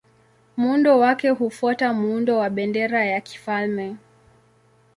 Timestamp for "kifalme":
3.21-3.95